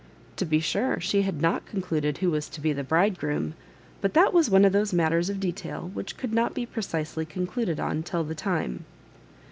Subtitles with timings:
[0.37, 3.53] To be sure, she had not concluded who was to be the bridegroom;
[4.01, 7.23] but that was one of those matters of detail which could not be pre cisely
[7.23, 8.85] concluded on till the time.